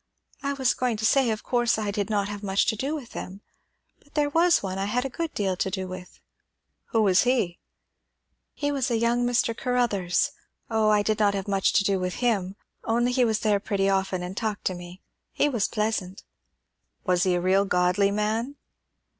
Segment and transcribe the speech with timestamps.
[0.41, 3.11] "I was going to say, of course I did not have much to do with
[3.11, 3.41] them;
[4.03, 6.19] but there was one I had a good deal to do with."
[6.85, 7.59] "Who was he?"
[8.55, 9.55] "He was a young Mr.
[9.55, 10.31] Caruthers.
[10.71, 13.89] O, I did not have much to do with him; only he was there pretty
[13.91, 15.03] often, and talked to me.
[15.33, 16.23] He was pleasant."
[17.05, 18.55] "Was he a real godly man?"